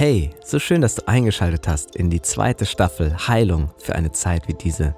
Hey, 0.00 0.30
so 0.42 0.58
schön, 0.58 0.80
dass 0.80 0.94
du 0.94 1.06
eingeschaltet 1.06 1.68
hast 1.68 1.94
in 1.94 2.08
die 2.08 2.22
zweite 2.22 2.64
Staffel 2.64 3.14
Heilung 3.28 3.68
für 3.76 3.94
eine 3.94 4.12
Zeit 4.12 4.48
wie 4.48 4.54
diese. 4.54 4.94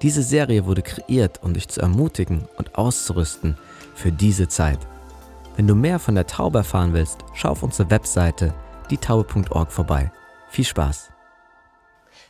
Diese 0.00 0.22
Serie 0.22 0.64
wurde 0.64 0.82
kreiert, 0.82 1.42
um 1.42 1.54
dich 1.54 1.66
zu 1.66 1.80
ermutigen 1.80 2.46
und 2.56 2.78
auszurüsten 2.78 3.58
für 3.96 4.12
diese 4.12 4.46
Zeit. 4.46 4.78
Wenn 5.56 5.66
du 5.66 5.74
mehr 5.74 5.98
von 5.98 6.14
der 6.14 6.28
Taube 6.28 6.58
erfahren 6.58 6.92
willst, 6.92 7.18
schau 7.34 7.48
auf 7.48 7.64
unsere 7.64 7.90
Webseite 7.90 8.54
dietaube.org 8.92 9.72
vorbei. 9.72 10.12
Viel 10.50 10.66
Spaß! 10.66 11.10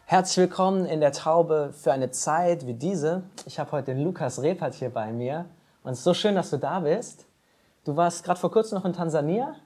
Herzlich 0.06 0.38
willkommen 0.38 0.86
in 0.86 1.00
der 1.00 1.12
Taube 1.12 1.74
für 1.78 1.92
eine 1.92 2.10
Zeit 2.10 2.66
wie 2.66 2.72
diese. 2.72 3.24
Ich 3.44 3.58
habe 3.58 3.70
heute 3.72 3.94
den 3.94 4.02
Lukas 4.02 4.40
Repert 4.40 4.72
hier 4.72 4.88
bei 4.88 5.12
mir 5.12 5.44
und 5.82 5.92
es 5.92 5.98
ist 5.98 6.04
so 6.04 6.14
schön, 6.14 6.36
dass 6.36 6.48
du 6.48 6.56
da 6.56 6.80
bist. 6.80 7.26
Du 7.84 7.96
warst 7.96 8.24
gerade 8.24 8.40
vor 8.40 8.50
kurzem 8.50 8.78
noch 8.78 8.86
in 8.86 8.94
Tansania. 8.94 9.56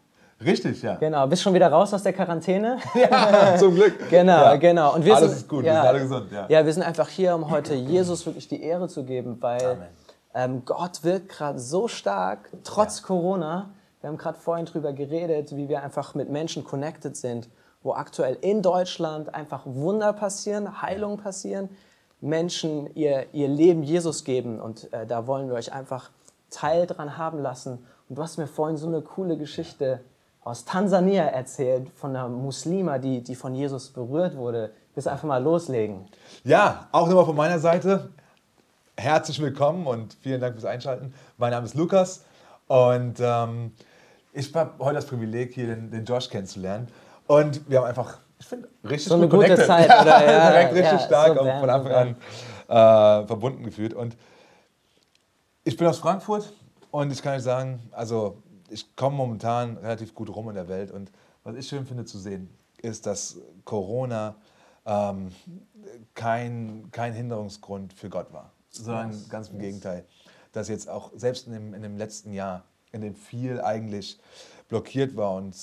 Richtig, 0.45 0.83
ja. 0.83 0.97
Genau, 0.97 1.27
bist 1.27 1.43
schon 1.43 1.55
wieder 1.55 1.69
raus 1.69 1.93
aus 1.95 2.03
der 2.03 2.13
Quarantäne. 2.13 2.79
Ja, 2.95 3.57
zum 3.59 3.75
Glück. 3.75 4.09
genau, 4.11 4.33
ja. 4.33 4.57
genau. 4.57 4.95
Und 4.95 5.05
wir 5.05 5.17
Alles 5.17 5.31
sind, 5.31 5.39
ist 5.41 5.49
gut, 5.49 5.65
ja, 5.65 5.73
wir 5.73 5.81
sind 5.81 5.89
alle 5.89 6.01
gesund. 6.01 6.33
Ja. 6.33 6.47
ja, 6.49 6.67
wir 6.67 6.73
sind 6.73 6.83
einfach 6.83 7.09
hier, 7.09 7.35
um 7.35 7.51
heute 7.51 7.75
Jesus 7.75 8.27
wirklich 8.27 8.49
die 8.49 8.63
Ehre 8.63 8.89
zu 8.89 9.05
geben, 9.05 9.39
weil 9.41 9.89
ähm, 10.35 10.63
Gott 10.65 11.05
wirkt 11.05 11.29
gerade 11.29 11.59
so 11.59 11.89
stark, 11.89 12.51
trotz 12.65 13.01
ja. 13.01 13.07
Corona. 13.07 13.71
Wir 14.01 14.09
haben 14.09 14.19
gerade 14.19 14.39
vorhin 14.39 14.67
drüber 14.67 14.93
geredet, 14.93 15.55
wie 15.57 15.69
wir 15.69 15.83
einfach 15.83 16.15
mit 16.15 16.31
Menschen 16.31 16.65
connected 16.65 17.17
sind, 17.17 17.49
wo 17.83 17.93
aktuell 17.93 18.37
in 18.41 18.63
Deutschland 18.63 19.35
einfach 19.35 19.63
Wunder 19.65 20.13
passieren, 20.13 20.83
Heilungen 20.83 21.19
passieren, 21.19 21.69
Menschen 22.21 22.95
ihr, 22.95 23.27
ihr 23.33 23.49
Leben 23.49 23.83
Jesus 23.83 24.25
geben. 24.25 24.61
Und 24.61 24.93
äh, 24.93 25.07
da 25.07 25.27
wollen 25.27 25.49
wir 25.49 25.55
euch 25.55 25.73
einfach 25.73 26.11
Teil 26.51 26.87
dran 26.87 27.17
haben 27.19 27.41
lassen. 27.41 27.87
Und 28.09 28.17
du 28.17 28.23
hast 28.23 28.39
mir 28.39 28.47
vorhin 28.47 28.77
so 28.77 28.87
eine 28.87 29.03
coole 29.03 29.37
Geschichte 29.37 30.01
aus 30.45 30.65
Tansania 30.65 31.25
erzählt, 31.25 31.89
von 31.95 32.11
einer 32.11 32.29
Muslima, 32.29 32.99
die, 32.99 33.23
die 33.23 33.35
von 33.35 33.55
Jesus 33.55 33.91
berührt 33.91 34.37
wurde. 34.37 34.73
Willst 34.95 35.07
du 35.07 35.11
einfach 35.11 35.29
mal 35.29 35.43
loslegen? 35.43 36.07
Ja, 36.45 36.89
auch 36.91 37.07
nochmal 37.07 37.25
von 37.25 37.37
meiner 37.37 37.59
Seite. 37.59 38.11
Herzlich 38.97 39.41
willkommen 39.41 39.87
und 39.87 40.15
vielen 40.21 40.41
Dank 40.41 40.55
fürs 40.55 40.65
Einschalten. 40.65 41.15
Mein 41.39 41.53
Name 41.53 41.67
ist 41.67 41.75
Lukas 41.75 42.25
und 42.67 43.21
ähm, 43.21 43.73
ich 44.33 44.53
habe 44.55 44.73
heute 44.85 44.97
das 44.97 45.07
Privileg, 45.07 45.55
hier 45.55 45.69
den, 45.69 45.91
den, 45.91 46.05
Josh 46.05 46.29
kennenzulernen. 46.29 46.89
Und 47.27 47.69
wir 47.71 47.79
haben 47.79 47.87
einfach, 47.87 48.19
ich 48.39 48.47
finde, 48.47 48.69
richtig 48.83 49.09
so 49.09 49.15
eine 49.15 49.29
gute 49.29 49.45
connected. 49.45 49.67
Zeit. 49.67 49.89
Ja, 49.89 50.03
oder? 50.03 50.27
Ja, 50.27 50.51
direkt 50.51 50.75
richtig 50.75 50.93
ja, 50.93 50.99
stark 50.99 51.39
so 51.39 51.45
von 51.45 51.71
Anfang 51.71 51.93
an 51.93 52.17
äh, 52.69 53.27
verbunden 53.27 53.65
gefühlt. 53.65 53.95
Und 53.95 54.17
ich 55.65 55.77
bin 55.77 55.87
aus 55.87 55.99
Frankfurt 55.99 56.53
und 56.91 57.13
ich 57.13 57.23
kann 57.23 57.37
euch 57.37 57.43
sagen, 57.43 57.81
also 57.93 58.43
ich 58.73 58.97
komme 58.97 59.17
momentan 59.17 59.77
relativ 59.77 60.15
gut 60.15 60.35
rum 60.35 60.49
in 60.49 60.55
der 60.55 60.69
Welt 60.69 60.91
und 60.91 61.13
was 61.45 61.57
ich 61.57 61.69
schön 61.69 61.87
finde 61.87 62.05
zu 62.05 62.19
sehen, 62.19 62.49
ist, 62.79 63.07
dass 63.07 63.39
Corona 63.65 64.37
ähm, 64.87 65.33
kein, 66.15 66.89
kein 66.91 67.13
Hinderungsgrund 67.13 67.93
für 67.93 68.09
Gott 68.09 68.33
war, 68.33 68.53
sondern 68.71 69.11
yes. 69.11 69.29
ganz 69.29 69.49
im 69.49 69.57
yes. 69.57 69.65
Gegenteil. 69.65 70.05
Dass 70.53 70.69
jetzt 70.69 70.89
auch 70.89 71.11
selbst 71.15 71.47
in 71.47 71.53
dem, 71.53 71.75
in 71.75 71.83
dem 71.83 71.97
letzten 71.97 72.33
Jahr, 72.33 72.65
in 72.93 73.01
dem 73.01 73.15
viel 73.15 73.61
eigentlich 73.61 74.19
blockiert 74.69 75.17
war 75.17 75.35
und 75.35 75.57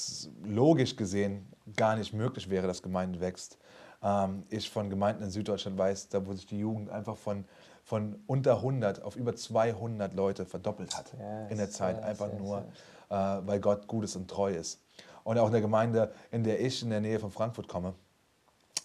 logisch 0.43 0.95
gesehen 0.95 1.47
gar 1.75 1.95
nicht 1.95 2.13
möglich 2.13 2.49
wäre, 2.49 2.67
dass 2.67 2.81
Gemeinde 2.81 3.19
wächst, 3.19 3.57
ähm, 4.01 4.43
ich 4.49 4.69
von 4.69 4.89
Gemeinden 4.89 5.23
in 5.23 5.29
Süddeutschland 5.29 5.77
weiß, 5.77 6.09
da 6.09 6.25
wo 6.25 6.33
sich 6.33 6.45
die 6.45 6.59
Jugend 6.59 6.89
einfach 6.89 7.17
von 7.17 7.45
von 7.89 8.21
unter 8.27 8.57
100 8.57 9.01
auf 9.01 9.15
über 9.15 9.35
200 9.35 10.13
Leute 10.13 10.45
verdoppelt 10.45 10.95
hat 10.95 11.11
yes, 11.13 11.49
in 11.49 11.57
der 11.57 11.71
Zeit, 11.71 11.99
einfach 12.03 12.31
nur, 12.33 12.65
weil 13.09 13.59
Gott 13.59 13.87
gut 13.87 14.03
ist 14.03 14.15
und 14.15 14.29
treu 14.29 14.51
ist. 14.51 14.81
Und 15.23 15.37
auch 15.37 15.47
in 15.47 15.51
der 15.51 15.61
Gemeinde, 15.61 16.11
in 16.31 16.43
der 16.43 16.59
ich 16.59 16.81
in 16.81 16.89
der 16.89 17.01
Nähe 17.01 17.19
von 17.19 17.31
Frankfurt 17.31 17.67
komme 17.67 17.93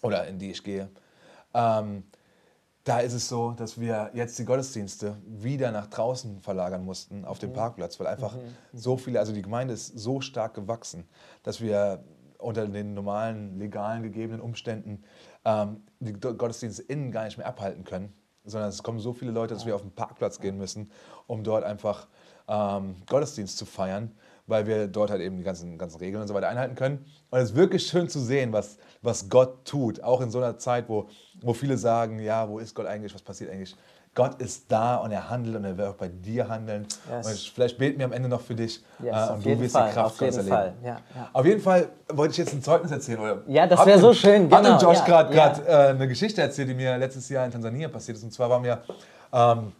oder 0.01 0.27
in 0.27 0.37
die 0.37 0.51
ich 0.51 0.63
gehe, 0.63 0.89
ähm, 1.53 2.03
da 2.83 2.99
ist 2.99 3.13
es 3.13 3.27
so, 3.27 3.51
dass 3.51 3.79
wir 3.79 4.11
jetzt 4.13 4.37
die 4.37 4.45
Gottesdienste 4.45 5.17
wieder 5.25 5.71
nach 5.71 5.87
draußen 5.87 6.39
verlagern 6.41 6.85
mussten 6.85 7.25
auf 7.25 7.39
dem 7.39 7.49
mhm. 7.49 7.55
Parkplatz, 7.55 7.99
weil 7.99 8.07
einfach 8.07 8.35
mhm. 8.35 8.41
mhm. 8.41 8.77
so 8.77 8.97
viele, 8.97 9.19
also 9.19 9.33
die 9.33 9.41
Gemeinde 9.41 9.73
ist 9.73 9.87
so 9.87 10.21
stark 10.21 10.53
gewachsen, 10.53 11.07
dass 11.41 11.61
wir 11.61 12.03
unter 12.37 12.67
den 12.67 12.93
normalen, 12.93 13.57
legalen 13.57 14.03
gegebenen 14.03 14.39
Umständen 14.39 15.03
ähm, 15.45 15.83
die 15.99 16.13
Gottesdienste 16.13 16.83
innen 16.83 17.11
gar 17.11 17.25
nicht 17.25 17.37
mehr 17.37 17.47
abhalten 17.47 17.85
können 17.85 18.13
sondern 18.45 18.69
es 18.69 18.83
kommen 18.83 18.99
so 18.99 19.13
viele 19.13 19.31
Leute, 19.31 19.53
dass 19.53 19.65
wir 19.65 19.75
auf 19.75 19.81
den 19.81 19.91
Parkplatz 19.91 20.39
gehen 20.39 20.57
müssen, 20.57 20.91
um 21.27 21.43
dort 21.43 21.63
einfach 21.63 22.07
ähm, 22.47 22.95
Gottesdienst 23.07 23.57
zu 23.57 23.65
feiern, 23.65 24.11
weil 24.47 24.67
wir 24.67 24.87
dort 24.87 25.09
halt 25.09 25.21
eben 25.21 25.37
die 25.37 25.43
ganzen, 25.43 25.77
ganzen 25.77 25.97
Regeln 25.97 26.21
und 26.21 26.27
so 26.27 26.33
weiter 26.33 26.49
einhalten 26.49 26.75
können. 26.75 27.05
Und 27.31 27.39
es 27.39 27.51
ist 27.51 27.55
wirklich 27.55 27.85
schön 27.87 28.09
zu 28.09 28.19
sehen, 28.19 28.53
was, 28.53 28.77
was 29.01 29.29
Gott 29.29 29.65
tut, 29.65 30.03
auch 30.03 30.21
in 30.21 30.29
so 30.29 30.39
einer 30.39 30.57
Zeit, 30.57 30.87
wo, 30.87 31.07
wo 31.41 31.53
viele 31.53 31.77
sagen, 31.77 32.19
ja, 32.19 32.47
wo 32.47 32.59
ist 32.59 32.75
Gott 32.75 32.85
eigentlich, 32.85 33.13
was 33.13 33.21
passiert 33.21 33.51
eigentlich? 33.51 33.75
Gott 34.15 34.41
ist 34.41 34.71
da 34.71 34.95
und 34.95 35.11
er 35.11 35.29
handelt 35.29 35.57
und 35.57 35.65
er 35.65 35.77
wird 35.77 35.89
auch 35.89 35.95
bei 35.95 36.07
dir 36.07 36.47
handeln. 36.47 36.87
Yes. 37.11 37.27
Und 37.27 37.51
vielleicht 37.53 37.77
beten 37.77 37.99
wir 37.99 38.05
am 38.05 38.13
Ende 38.13 38.29
noch 38.29 38.39
für 38.39 38.55
dich 38.55 38.81
yes, 39.03 39.29
äh, 39.29 39.33
und 39.33 39.45
du 39.45 39.59
wirst 39.59 39.73
Fall, 39.73 39.89
die 39.89 39.93
Kraft 39.93 40.17
Gottes 40.17 40.37
erleben. 40.37 40.55
Fall. 40.55 40.73
Ja, 40.81 40.89
ja. 40.89 41.29
Auf 41.33 41.45
jeden 41.45 41.61
Fall 41.61 41.89
wollte 42.13 42.31
ich 42.31 42.37
jetzt 42.37 42.53
ein 42.53 42.63
Zeugnis 42.63 42.91
erzählen. 42.91 43.19
Oder 43.19 43.43
ja, 43.47 43.67
das 43.67 43.85
wäre 43.85 43.99
so 43.99 44.13
schön. 44.13 44.49
Genau. 44.49 44.63
Hat 44.63 44.81
Josh 44.81 44.99
ja, 44.99 45.23
gerade 45.23 45.35
ja. 45.35 45.87
äh, 45.87 45.89
eine 45.89 46.07
Geschichte 46.07 46.41
erzählt, 46.41 46.69
die 46.69 46.73
mir 46.73 46.97
letztes 46.97 47.27
Jahr 47.27 47.45
in 47.45 47.51
Tansania 47.51 47.89
passiert 47.89 48.17
ist. 48.17 48.23
Und 48.23 48.31
zwar 48.31 48.49
waren 48.49 48.63
wir 48.63 48.81
ähm, 49.33 49.73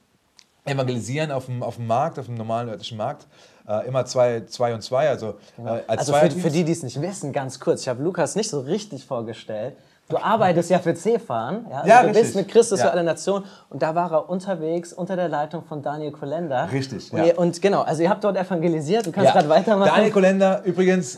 evangelisieren 0.66 1.31
auf 1.31 1.46
dem, 1.46 1.64
auf 1.64 1.76
dem 1.76 1.88
Markt, 1.88 2.20
auf 2.20 2.26
dem 2.26 2.36
normalen 2.36 2.70
örtlichen 2.70 2.98
Markt. 2.98 3.28
Äh, 3.68 3.88
immer 3.88 4.06
zwei, 4.06 4.42
zwei 4.42 4.74
und 4.74 4.81
zwei. 4.81 5.09
Also, 5.09 5.36
äh, 5.58 5.81
als 5.88 6.12
also 6.12 6.14
für, 6.14 6.31
für 6.31 6.50
die, 6.50 6.64
die 6.64 6.72
es 6.72 6.84
nicht 6.84 7.02
wissen, 7.02 7.31
ganz 7.31 7.59
kurz. 7.59 7.81
Ich 7.81 7.88
habe 7.88 8.03
Lukas 8.03 8.36
nicht 8.36 8.50
so 8.50 8.59
richtig 8.59 9.06
vorgestellt. 9.06 9.75
Du 10.08 10.18
arbeitest 10.18 10.70
ja 10.70 10.78
für 10.78 10.94
CFAN, 10.94 11.66
ja? 11.68 11.78
Also 11.78 11.90
ja 11.90 12.02
du 12.02 12.08
richtig. 12.09 12.24
bist 12.24 12.36
mit 12.36 12.48
Christus 12.48 12.80
ja. 12.80 12.86
für 12.86 12.92
alle 12.92 13.04
Nationen 13.04 13.46
und 13.72 13.81
da 13.81 13.96
war 13.96 14.12
er 14.12 14.30
unterwegs 14.30 14.94
unter 14.94 15.16
der 15.16 15.30
Leitung 15.30 15.64
von 15.64 15.81
Daniel 15.81 16.12
Kolender. 16.12 16.70
Richtig, 16.72 17.12
ja. 17.12 17.24
Und, 17.24 17.38
und 17.38 17.62
genau, 17.62 17.81
also 17.81 18.04
ihr 18.04 18.09
habt 18.12 18.24
dort 18.24 18.38
evangelisiert, 18.38 19.08
du 19.08 19.12
kannst 19.12 19.34
ja. 19.34 19.34
gerade 19.34 19.50
weitermachen. 19.50 19.92
Daniel 19.96 20.12
Kolender, 20.12 20.62
übrigens, 20.64 21.18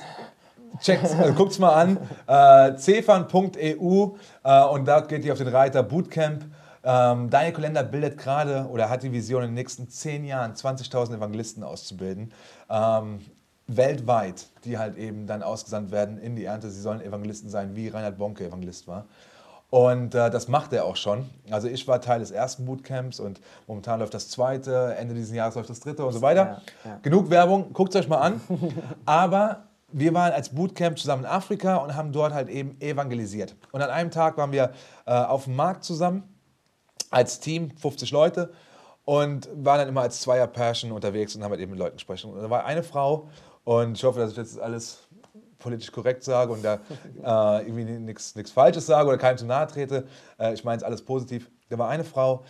checkt's, 0.79 1.13
äh, 1.21 1.33
guckt's 1.33 1.59
mal 1.59 1.73
an, 1.73 1.97
äh, 2.27 2.77
cfan.eu 2.77 4.11
äh, 4.43 4.63
und 4.63 4.85
da 4.85 5.01
geht 5.01 5.25
ihr 5.25 5.33
auf 5.33 5.39
den 5.39 5.49
Reiter 5.49 5.83
Bootcamp. 5.83 6.45
Ähm, 6.89 7.29
Daniel 7.29 7.51
Kolender 7.51 7.83
bildet 7.83 8.17
gerade 8.17 8.65
oder 8.71 8.89
hat 8.89 9.03
die 9.03 9.11
Vision, 9.11 9.43
in 9.43 9.49
den 9.49 9.55
nächsten 9.55 9.89
zehn 9.89 10.23
Jahren 10.23 10.53
20.000 10.53 11.17
Evangelisten 11.17 11.61
auszubilden. 11.61 12.31
Ähm, 12.69 13.19
weltweit, 13.67 14.47
die 14.63 14.77
halt 14.77 14.95
eben 14.95 15.27
dann 15.27 15.43
ausgesandt 15.43 15.91
werden 15.91 16.17
in 16.17 16.37
die 16.37 16.45
Ernte. 16.45 16.69
Sie 16.69 16.79
sollen 16.79 17.01
Evangelisten 17.01 17.49
sein, 17.49 17.75
wie 17.75 17.89
Reinhard 17.89 18.17
Bonke 18.17 18.45
Evangelist 18.45 18.87
war. 18.87 19.03
Und 19.69 20.15
äh, 20.15 20.29
das 20.29 20.47
macht 20.47 20.71
er 20.71 20.85
auch 20.85 20.95
schon. 20.95 21.29
Also 21.51 21.67
ich 21.67 21.85
war 21.89 21.99
Teil 21.99 22.21
des 22.21 22.31
ersten 22.31 22.63
Bootcamps 22.63 23.19
und 23.19 23.41
momentan 23.67 23.99
läuft 23.99 24.13
das 24.13 24.29
zweite, 24.29 24.95
Ende 24.97 25.13
dieses 25.13 25.35
Jahres 25.35 25.55
läuft 25.55 25.69
das 25.69 25.81
dritte 25.81 26.05
und 26.05 26.13
so 26.13 26.21
weiter. 26.21 26.61
Ja, 26.85 26.91
ja. 26.91 26.99
Genug 27.03 27.29
Werbung, 27.29 27.73
guckt 27.73 27.93
es 27.93 27.99
euch 27.99 28.07
mal 28.07 28.19
an. 28.19 28.39
Aber 29.05 29.63
wir 29.91 30.13
waren 30.13 30.31
als 30.31 30.55
Bootcamp 30.55 30.97
zusammen 30.97 31.25
in 31.25 31.29
Afrika 31.29 31.75
und 31.77 31.97
haben 31.97 32.13
dort 32.13 32.33
halt 32.33 32.47
eben 32.47 32.79
evangelisiert. 32.79 33.57
Und 33.73 33.81
an 33.81 33.89
einem 33.89 34.09
Tag 34.09 34.37
waren 34.37 34.53
wir 34.53 34.71
äh, 35.05 35.11
auf 35.11 35.43
dem 35.43 35.57
Markt 35.57 35.83
zusammen 35.83 36.23
als 37.09 37.39
Team, 37.39 37.71
50 37.77 38.11
Leute 38.11 38.51
und 39.05 39.49
waren 39.53 39.79
dann 39.79 39.87
immer 39.87 40.01
als 40.01 40.21
Zweier-Pärchen 40.21 40.91
unterwegs 40.91 41.35
und 41.35 41.43
haben 41.43 41.51
halt 41.51 41.61
eben 41.61 41.71
mit 41.71 41.79
Leuten 41.79 41.95
gesprochen. 41.95 42.33
Und 42.33 42.41
da 42.41 42.49
war 42.49 42.65
eine 42.65 42.83
Frau 42.83 43.29
und 43.63 43.97
ich 43.97 44.03
hoffe, 44.03 44.19
dass 44.19 44.31
ich 44.31 44.37
jetzt 44.37 44.59
alles 44.59 45.07
politisch 45.59 45.91
korrekt 45.91 46.23
sage 46.23 46.51
und 46.51 46.63
da 46.63 46.79
äh, 47.59 47.67
irgendwie 47.67 47.85
nichts 47.85 48.51
Falsches 48.51 48.85
sage 48.85 49.07
oder 49.07 49.17
keinem 49.17 49.37
zu 49.37 49.45
nahe 49.45 49.67
trete. 49.67 50.07
Äh, 50.39 50.53
ich 50.53 50.63
meine 50.63 50.77
es 50.77 50.83
alles 50.83 51.01
positiv. 51.01 51.49
Da 51.69 51.77
war 51.77 51.89
eine 51.89 52.03
Frau, 52.03 52.43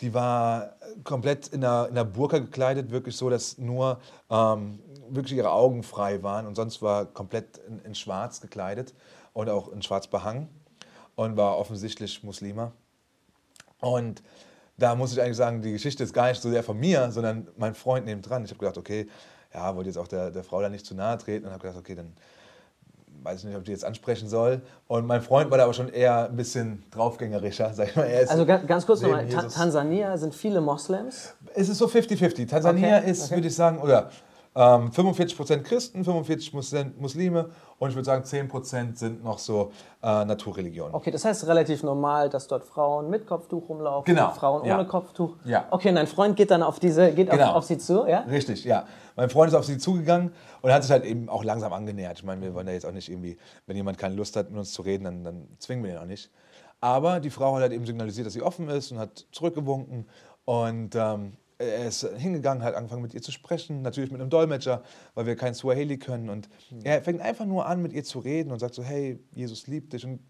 die 0.00 0.14
war 0.14 0.76
komplett 1.04 1.48
in 1.48 1.64
einer, 1.64 1.86
in 1.86 1.92
einer 1.92 2.04
Burka 2.04 2.38
gekleidet, 2.38 2.90
wirklich 2.90 3.16
so, 3.16 3.30
dass 3.30 3.58
nur 3.58 4.00
ähm, 4.30 4.80
wirklich 5.08 5.36
ihre 5.36 5.50
Augen 5.50 5.82
frei 5.82 6.22
waren 6.22 6.46
und 6.46 6.54
sonst 6.54 6.82
war 6.82 7.06
komplett 7.06 7.58
in, 7.68 7.80
in 7.80 7.94
schwarz 7.94 8.40
gekleidet 8.40 8.94
und 9.32 9.48
auch 9.48 9.68
in 9.68 9.82
schwarz 9.82 10.06
behangen 10.06 10.48
und 11.16 11.36
war 11.36 11.58
offensichtlich 11.58 12.22
Muslima. 12.22 12.72
Und 13.80 14.22
da 14.76 14.94
muss 14.94 15.12
ich 15.12 15.20
eigentlich 15.20 15.36
sagen, 15.36 15.60
die 15.62 15.72
Geschichte 15.72 16.04
ist 16.04 16.12
gar 16.12 16.28
nicht 16.28 16.40
so 16.40 16.50
sehr 16.50 16.62
von 16.62 16.78
mir, 16.78 17.10
sondern 17.10 17.48
mein 17.56 17.74
Freund 17.74 18.06
neben 18.06 18.22
dran. 18.22 18.44
Ich 18.44 18.50
habe 18.50 18.60
gedacht, 18.60 18.78
okay, 18.78 19.08
ja, 19.52 19.74
wollte 19.74 19.88
jetzt 19.88 19.98
auch 19.98 20.08
der, 20.08 20.30
der 20.30 20.44
Frau 20.44 20.60
da 20.60 20.68
nicht 20.68 20.86
zu 20.86 20.94
nahe 20.94 21.18
treten 21.18 21.46
und 21.46 21.52
habe 21.52 21.62
gedacht, 21.62 21.78
okay, 21.78 21.94
dann 21.94 22.12
weiß 23.22 23.40
ich 23.40 23.44
nicht, 23.46 23.54
ob 23.54 23.62
ich 23.62 23.66
die 23.66 23.72
jetzt 23.72 23.84
ansprechen 23.84 24.28
soll. 24.28 24.60
Und 24.86 25.06
mein 25.06 25.22
Freund 25.22 25.50
war 25.50 25.58
da 25.58 25.64
aber 25.64 25.74
schon 25.74 25.88
eher 25.88 26.28
ein 26.28 26.36
bisschen 26.36 26.84
draufgängerischer, 26.90 27.72
sag 27.74 27.88
ich 27.88 27.96
mal. 27.96 28.06
also 28.28 28.46
ganz, 28.46 28.66
ganz 28.66 28.86
kurz 28.86 29.00
nochmal, 29.00 29.28
Ta 29.28 29.42
Tansania 29.42 30.16
sind 30.16 30.34
viele 30.34 30.60
Moslems? 30.60 31.34
Es 31.54 31.68
ist 31.68 31.78
so 31.78 31.86
50-50. 31.86 32.48
Tansania 32.48 32.98
okay, 32.98 33.10
ist, 33.10 33.26
okay. 33.26 33.36
würde 33.36 33.48
ich 33.48 33.54
sagen, 33.54 33.78
oder 33.78 34.10
Ähm, 34.58 34.90
45% 34.90 35.62
Christen, 35.62 36.02
45% 36.02 36.94
Muslime 36.98 37.50
und 37.78 37.90
ich 37.90 37.94
würde 37.94 38.06
sagen 38.06 38.24
10% 38.24 38.96
sind 38.96 39.22
noch 39.22 39.38
so 39.38 39.70
äh, 40.02 40.24
Naturreligionen. 40.24 40.96
Okay, 40.96 41.12
das 41.12 41.24
heißt 41.24 41.46
relativ 41.46 41.84
normal, 41.84 42.28
dass 42.28 42.48
dort 42.48 42.64
Frauen 42.64 43.08
mit 43.08 43.24
Kopftuch 43.24 43.68
rumlaufen, 43.68 44.12
genau. 44.12 44.30
Frauen 44.30 44.64
ja. 44.64 44.74
ohne 44.74 44.88
Kopftuch. 44.88 45.36
Ja. 45.44 45.68
Okay, 45.70 45.90
und 45.90 45.94
dein 45.94 46.08
Freund 46.08 46.34
geht 46.34 46.50
dann 46.50 46.64
auf 46.64 46.80
diese, 46.80 47.12
geht 47.12 47.30
genau. 47.30 47.50
auf, 47.50 47.54
auf, 47.58 47.64
sie 47.66 47.78
zu, 47.78 48.04
ja? 48.08 48.22
Richtig, 48.22 48.64
ja. 48.64 48.84
Mein 49.14 49.30
Freund 49.30 49.52
ist 49.52 49.54
auf 49.54 49.64
sie 49.64 49.78
zugegangen 49.78 50.32
und 50.60 50.72
hat 50.72 50.82
sich 50.82 50.90
halt 50.90 51.04
eben 51.04 51.28
auch 51.28 51.44
langsam 51.44 51.72
angenähert. 51.72 52.18
Ich 52.18 52.24
meine, 52.24 52.42
wir 52.42 52.52
wollen 52.52 52.66
ja 52.66 52.72
jetzt 52.72 52.84
auch 52.84 52.90
nicht 52.90 53.08
irgendwie, 53.08 53.38
wenn 53.66 53.76
jemand 53.76 53.96
keine 53.96 54.16
Lust 54.16 54.34
hat, 54.34 54.50
mit 54.50 54.58
uns 54.58 54.72
zu 54.72 54.82
reden, 54.82 55.04
dann, 55.04 55.22
dann 55.22 55.46
zwingen 55.60 55.84
wir 55.84 55.92
ihn 55.92 55.98
auch 55.98 56.04
nicht. 56.04 56.32
Aber 56.80 57.20
die 57.20 57.30
Frau 57.30 57.54
hat 57.54 57.62
halt 57.62 57.72
eben 57.72 57.86
signalisiert, 57.86 58.26
dass 58.26 58.34
sie 58.34 58.42
offen 58.42 58.68
ist 58.70 58.90
und 58.90 58.98
hat 58.98 59.24
zurückgewunken 59.30 60.08
und 60.46 60.96
ähm, 60.96 61.36
er 61.58 61.88
ist 61.88 62.06
hingegangen, 62.16 62.62
hat 62.62 62.74
angefangen 62.74 63.02
mit 63.02 63.14
ihr 63.14 63.22
zu 63.22 63.32
sprechen, 63.32 63.82
natürlich 63.82 64.12
mit 64.12 64.20
einem 64.20 64.30
Dolmetscher, 64.30 64.82
weil 65.14 65.26
wir 65.26 65.34
kein 65.34 65.54
Swahili 65.54 65.98
können. 65.98 66.30
Und 66.30 66.48
mhm. 66.70 66.80
er 66.84 67.02
fängt 67.02 67.20
einfach 67.20 67.46
nur 67.46 67.66
an, 67.66 67.82
mit 67.82 67.92
ihr 67.92 68.04
zu 68.04 68.20
reden 68.20 68.52
und 68.52 68.60
sagt 68.60 68.74
so, 68.74 68.82
hey, 68.84 69.18
Jesus 69.34 69.66
liebt 69.66 69.92
dich 69.92 70.04
und 70.04 70.20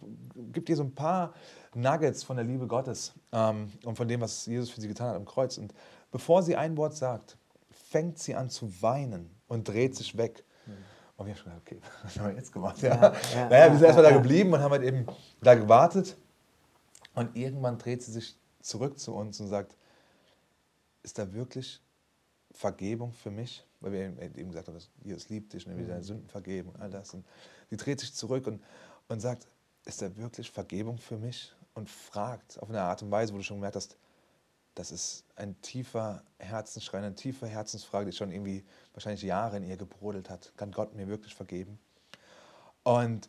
gibt 0.52 0.70
ihr 0.70 0.76
so 0.76 0.82
ein 0.82 0.94
paar 0.94 1.34
Nuggets 1.75 2.25
von 2.25 2.36
der 2.36 2.46
Liebe 2.46 2.66
Gottes 2.66 3.12
ähm, 3.32 3.70
und 3.84 3.96
von 3.96 4.08
dem, 4.08 4.22
was 4.22 4.46
Jesus 4.46 4.70
für 4.70 4.80
sie 4.80 4.88
getan 4.88 5.08
hat 5.08 5.16
am 5.16 5.26
Kreuz. 5.26 5.58
Und 5.58 5.75
bevor 6.10 6.42
sie 6.42 6.56
ein 6.56 6.76
Wort 6.78 6.94
sagt, 6.94 7.36
fängt 7.70 8.19
sie 8.19 8.34
an 8.34 8.48
zu 8.48 8.82
weinen 8.82 9.30
und 9.48 9.69
dreht 9.69 9.94
sich 9.96 10.16
weg. 10.16 10.44
Mhm. 10.66 10.72
Und 11.19 11.26
wir 11.26 11.34
haben 11.34 11.40
schon 11.40 11.52
gedacht, 11.52 11.62
okay, 11.66 11.80
was 12.04 12.19
haben 12.19 12.28
wir 12.28 12.36
jetzt 12.36 12.52
gemacht? 12.52 12.80
Ja. 12.80 12.94
Ja, 12.94 13.12
ja, 13.34 13.48
naja, 13.50 13.70
wir 13.70 13.78
sind 13.78 13.86
erstmal 13.86 14.10
da 14.10 14.16
geblieben 14.16 14.52
und 14.54 14.60
haben 14.60 14.72
halt 14.72 14.82
eben 14.82 15.04
da 15.42 15.54
gewartet. 15.54 16.16
Und 17.14 17.36
irgendwann 17.36 17.76
dreht 17.76 18.02
sie 18.02 18.12
sich 18.12 18.38
zurück 18.60 18.98
zu 18.98 19.14
uns 19.14 19.40
und 19.40 19.48
sagt, 19.48 19.76
ist 21.02 21.18
da 21.18 21.32
wirklich 21.32 21.80
Vergebung 22.50 23.12
für 23.12 23.30
mich? 23.30 23.64
Weil 23.80 23.92
wir 23.92 24.22
eben 24.22 24.48
gesagt 24.48 24.68
haben, 24.68 24.78
Jesus 25.04 25.28
liebt 25.28 25.52
dich 25.52 25.66
und 25.66 25.72
er 25.72 25.78
will 25.78 25.86
deine 25.86 26.02
Sünden 26.02 26.28
vergeben 26.28 26.70
und 26.70 26.80
all 26.80 26.90
das. 26.90 27.14
Und 27.14 27.24
sie 27.70 27.76
dreht 27.76 28.00
sich 28.00 28.12
zurück 28.14 28.46
und, 28.46 28.62
und 29.08 29.20
sagt, 29.20 29.46
ist 29.84 30.02
da 30.02 30.16
wirklich 30.16 30.50
Vergebung 30.50 30.98
für 30.98 31.16
mich? 31.16 31.52
Und 31.74 31.88
fragt 31.88 32.60
auf 32.60 32.68
eine 32.68 32.82
Art 32.82 33.02
und 33.02 33.10
Weise, 33.10 33.32
wo 33.32 33.36
du 33.36 33.44
schon 33.44 33.58
gemerkt 33.58 33.76
hast, 33.76 33.96
das 34.74 34.92
ist 34.92 35.24
ein 35.36 35.60
tiefer 35.60 36.22
Herzensschrei, 36.38 36.98
eine 36.98 37.14
tiefe 37.14 37.46
Herzensfrage, 37.46 38.10
die 38.10 38.16
schon 38.16 38.30
irgendwie 38.30 38.64
wahrscheinlich 38.92 39.22
Jahre 39.22 39.56
in 39.56 39.64
ihr 39.64 39.76
gebrodelt 39.76 40.30
hat. 40.30 40.52
Kann 40.56 40.72
Gott 40.72 40.94
mir 40.94 41.08
wirklich 41.08 41.34
vergeben? 41.34 41.78
Und 42.84 43.28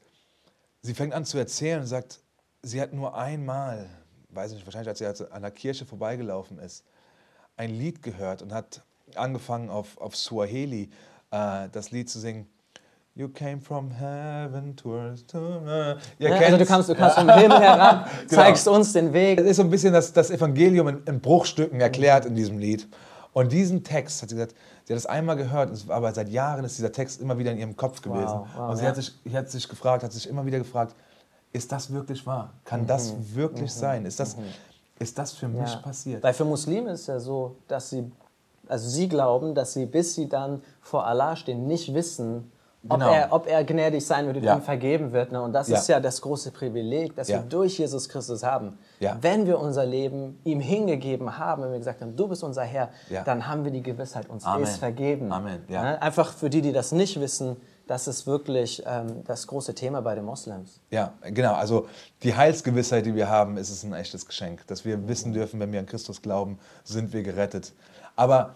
sie 0.82 0.94
fängt 0.94 1.14
an 1.14 1.26
zu 1.26 1.38
erzählen 1.38 1.82
und 1.82 1.88
sagt, 1.88 2.22
sie 2.62 2.82
hat 2.82 2.94
nur 2.94 3.16
einmal, 3.16 3.90
weiß 4.30 4.52
nicht, 4.54 4.66
wahrscheinlich 4.66 4.90
als 4.90 5.00
sie 5.00 5.32
an 5.32 5.42
der 5.42 5.52
Kirche 5.52 5.86
vorbeigelaufen 5.86 6.60
ist, 6.60 6.84
ein 7.60 7.72
Lied 7.72 8.02
gehört 8.02 8.42
und 8.42 8.54
hat 8.54 8.82
angefangen 9.16 9.70
auf, 9.70 10.00
auf 10.00 10.16
Swahili 10.16 10.90
äh, 11.32 11.68
das 11.72 11.92
Lied 11.92 12.10
zu 12.10 12.20
singen. 12.20 12.48
You 13.16 13.28
came 13.28 13.60
from 13.60 13.92
heaven 13.92 14.78
to 14.78 14.96
earth. 14.96 15.28
To, 15.28 15.38
uh. 15.38 15.98
ja, 16.20 16.36
also 16.36 16.58
du 16.58 16.66
kamst, 16.66 16.88
du 16.88 16.96
kamst 16.96 17.16
vom 17.20 17.30
Himmel 17.30 17.60
herab, 17.60 18.10
genau. 18.30 18.42
zeigst 18.42 18.66
uns 18.68 18.94
den 18.94 19.12
Weg. 19.12 19.40
Es 19.40 19.46
ist 19.46 19.58
so 19.58 19.64
ein 19.64 19.70
bisschen 19.70 19.92
das, 19.92 20.14
das 20.14 20.32
Evangelium 20.32 20.88
in, 20.88 21.04
in, 21.04 21.20
Bruchstücken 21.20 21.82
erklärt 21.82 22.26
in 22.26 22.36
diesem 22.36 22.60
Lied. 22.60 22.88
Und 23.34 23.52
diesen 23.52 23.84
Text 23.84 24.22
hat 24.22 24.30
sie 24.30 24.36
gesagt, 24.36 24.56
sie 24.86 24.94
hat 24.94 24.98
es 24.98 25.06
einmal 25.06 25.36
gehört, 25.36 25.72
aber 25.90 26.14
seit 26.14 26.30
Jahren 26.30 26.64
ist 26.64 26.78
dieser 26.78 26.94
Text 26.94 27.20
immer 27.20 27.38
wieder 27.38 27.52
in 27.52 27.58
ihrem 27.58 27.76
Kopf 27.76 28.02
gewesen. 28.02 28.26
Wow, 28.26 28.48
wow, 28.56 28.70
und 28.70 28.78
sie 28.78 28.84
ja. 28.84 28.90
hat, 28.90 28.96
sich, 28.96 29.14
hat 29.34 29.52
sich 29.52 29.68
gefragt, 29.68 30.04
hat 30.04 30.14
sich 30.14 30.30
immer 30.30 30.46
wieder 30.46 30.60
gefragt, 30.60 30.96
ist 31.52 31.70
das 31.72 31.92
wirklich 31.92 32.26
wahr? 32.26 32.54
Kann 32.64 32.84
mhm. 32.84 32.88
das 32.88 33.14
wirklich 33.34 33.72
mhm. 33.72 33.80
sein? 33.80 34.06
Ist 34.06 34.20
das, 34.20 34.38
mhm 34.38 34.44
ist 35.00 35.18
das 35.18 35.34
für 35.34 35.48
mich 35.48 35.72
ja. 35.72 35.78
passiert. 35.78 36.24
Weil 36.24 36.34
für 36.34 36.46
Muslime 36.46 36.92
ist 36.92 37.02
es 37.02 37.08
ja 37.08 37.20
so, 37.20 37.56
dass 37.68 37.90
sie, 37.90 38.12
also 38.68 38.88
sie 38.88 39.08
glauben, 39.08 39.56
dass 39.56 39.74
sie, 39.74 39.86
bis 39.86 40.16
sie 40.16 40.30
dann 40.30 40.62
vor 40.82 41.06
Allah 41.08 41.36
stehen, 41.36 41.68
nicht 41.68 41.94
wissen, 41.94 42.52
Genau. 42.82 43.08
Ob, 43.08 43.14
er, 43.14 43.34
ob 43.34 43.48
er 43.48 43.64
gnädig 43.66 44.06
sein 44.06 44.26
wird 44.28 44.38
und 44.38 44.44
ja. 44.44 44.56
ihm 44.56 44.62
vergeben 44.62 45.12
wird. 45.12 45.34
Ne? 45.34 45.42
Und 45.42 45.52
das 45.52 45.68
ja. 45.68 45.78
ist 45.78 45.90
ja 45.90 46.00
das 46.00 46.22
große 46.22 46.52
Privileg, 46.52 47.14
das 47.14 47.28
wir 47.28 47.40
durch 47.40 47.78
Jesus 47.78 48.08
Christus 48.08 48.42
haben. 48.42 48.78
Wenn 49.20 49.46
wir 49.46 49.60
unser 49.60 49.86
Leben 49.86 50.40
ihm 50.46 50.62
hingegeben 50.62 51.38
haben, 51.38 51.64
wenn 51.64 51.72
wir 51.72 51.80
gesagt 51.80 52.02
haben, 52.02 52.16
du 52.16 52.30
bist 52.30 52.42
unser 52.42 52.64
Herr, 52.64 52.90
dann 53.26 53.48
haben 53.48 53.66
wir 53.66 53.72
die 53.72 53.84
Gewissheit, 53.84 54.30
uns 54.30 54.46
Amen. 54.46 54.64
ist 54.64 54.78
vergeben. 54.78 55.32
Amen. 55.32 55.62
Ne? 55.68 56.02
Einfach 56.02 56.32
für 56.32 56.50
die, 56.50 56.62
die 56.62 56.72
das 56.72 56.94
nicht 56.94 57.20
wissen, 57.20 57.58
das 57.90 58.08
ist 58.08 58.28
wirklich 58.28 58.84
ähm, 58.86 59.24
das 59.24 59.48
große 59.48 59.74
Thema 59.74 60.02
bei 60.04 60.14
den 60.14 60.24
Moslems. 60.24 60.80
Ja, 60.92 61.14
genau. 61.24 61.56
Also 61.56 61.88
die 62.22 62.36
Heilsgewissheit, 62.36 63.04
die 63.08 63.16
wir 63.16 63.30
haben, 63.30 63.58
ist 63.58 63.72
es 63.72 63.84
ein 63.84 63.94
echtes 63.94 64.28
Geschenk. 64.28 64.68
Dass 64.68 64.86
wir 64.86 65.08
wissen 65.08 65.34
dürfen, 65.34 65.60
wenn 65.60 65.72
wir 65.72 65.80
an 65.80 65.88
Christus 65.88 66.22
glauben, 66.22 66.60
sind 66.84 67.14
wir 67.14 67.24
gerettet. 67.24 67.74
Aber 68.16 68.54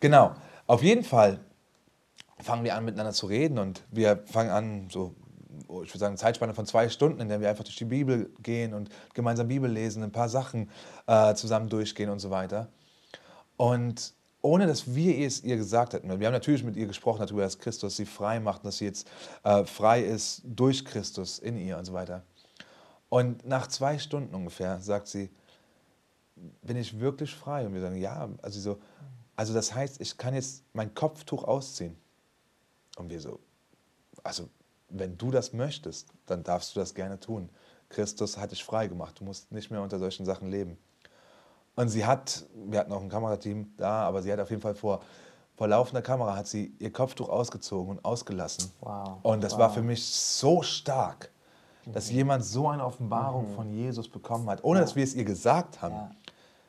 genau, 0.00 0.34
auf 0.66 0.82
jeden 0.82 1.04
Fall 1.04 1.38
fangen 2.40 2.64
wir 2.64 2.74
an, 2.74 2.84
miteinander 2.84 3.12
zu 3.12 3.26
reden 3.26 3.60
und 3.60 3.84
wir 3.92 4.24
fangen 4.26 4.50
an, 4.50 4.88
so, 4.90 5.14
ich 5.84 5.90
würde 5.90 5.98
sagen, 5.98 6.10
eine 6.10 6.16
Zeitspanne 6.16 6.52
von 6.52 6.66
zwei 6.66 6.88
Stunden, 6.88 7.20
in 7.20 7.28
der 7.28 7.40
wir 7.40 7.48
einfach 7.48 7.62
durch 7.62 7.76
die 7.76 7.84
Bibel 7.84 8.28
gehen 8.42 8.74
und 8.74 8.88
gemeinsam 9.14 9.46
Bibel 9.46 9.70
lesen, 9.70 10.02
ein 10.02 10.10
paar 10.10 10.28
Sachen 10.28 10.68
äh, 11.06 11.34
zusammen 11.34 11.68
durchgehen 11.68 12.10
und 12.10 12.18
so 12.18 12.30
weiter. 12.30 12.66
Und 13.56 14.14
ohne 14.44 14.66
dass 14.66 14.94
wir 14.94 15.26
es 15.26 15.42
ihr 15.42 15.56
gesagt 15.56 15.94
hätten. 15.94 16.20
Wir 16.20 16.26
haben 16.26 16.34
natürlich 16.34 16.62
mit 16.62 16.76
ihr 16.76 16.86
gesprochen 16.86 17.20
darüber, 17.26 17.42
dass 17.42 17.58
Christus 17.58 17.96
sie 17.96 18.04
frei 18.04 18.40
macht, 18.40 18.62
dass 18.66 18.76
sie 18.76 18.84
jetzt 18.84 19.08
äh, 19.42 19.64
frei 19.64 20.02
ist 20.02 20.42
durch 20.44 20.84
Christus 20.84 21.38
in 21.38 21.56
ihr 21.56 21.78
und 21.78 21.86
so 21.86 21.94
weiter. 21.94 22.24
Und 23.08 23.46
nach 23.46 23.68
zwei 23.68 23.98
Stunden 23.98 24.34
ungefähr 24.34 24.80
sagt 24.80 25.08
sie, 25.08 25.30
bin 26.60 26.76
ich 26.76 27.00
wirklich 27.00 27.34
frei? 27.34 27.64
Und 27.66 27.72
wir 27.72 27.80
sagen, 27.80 27.96
ja. 27.96 28.28
Also, 28.42 28.60
so, 28.60 28.78
also 29.34 29.54
das 29.54 29.74
heißt, 29.74 30.02
ich 30.02 30.18
kann 30.18 30.34
jetzt 30.34 30.62
mein 30.74 30.94
Kopftuch 30.94 31.44
ausziehen. 31.44 31.96
Und 32.96 33.08
wir 33.08 33.20
so, 33.20 33.40
also 34.22 34.50
wenn 34.90 35.16
du 35.16 35.30
das 35.30 35.54
möchtest, 35.54 36.08
dann 36.26 36.42
darfst 36.42 36.76
du 36.76 36.80
das 36.80 36.94
gerne 36.94 37.18
tun. 37.18 37.48
Christus 37.88 38.36
hat 38.36 38.50
dich 38.50 38.62
frei 38.62 38.88
gemacht. 38.88 39.20
Du 39.20 39.24
musst 39.24 39.50
nicht 39.52 39.70
mehr 39.70 39.80
unter 39.80 39.98
solchen 39.98 40.26
Sachen 40.26 40.50
leben. 40.50 40.76
Und 41.76 41.88
sie 41.88 42.04
hat, 42.04 42.44
wir 42.54 42.78
hatten 42.78 42.92
auch 42.92 43.00
ein 43.00 43.08
Kamerateam 43.08 43.72
da, 43.76 44.02
aber 44.06 44.22
sie 44.22 44.32
hat 44.32 44.38
auf 44.40 44.50
jeden 44.50 44.62
Fall 44.62 44.74
vor, 44.74 45.00
vor 45.56 45.68
laufender 45.68 46.02
Kamera 46.02 46.36
hat 46.36 46.46
sie 46.46 46.74
ihr 46.78 46.92
Kopftuch 46.92 47.28
ausgezogen 47.28 47.96
und 47.96 48.04
ausgelassen. 48.04 48.70
Wow. 48.80 49.18
Und 49.22 49.42
das 49.42 49.52
wow. 49.52 49.60
war 49.60 49.70
für 49.70 49.82
mich 49.82 50.04
so 50.04 50.62
stark, 50.62 51.30
dass 51.86 52.10
mhm. 52.10 52.16
jemand 52.16 52.44
so 52.44 52.68
eine 52.68 52.84
Offenbarung 52.84 53.50
mhm. 53.50 53.54
von 53.54 53.72
Jesus 53.72 54.08
bekommen 54.08 54.48
hat, 54.48 54.62
ohne 54.62 54.80
ja. 54.80 54.84
dass 54.84 54.96
wir 54.96 55.04
es 55.04 55.14
ihr 55.14 55.24
gesagt 55.24 55.82
haben. 55.82 55.94
Ja. 55.94 56.10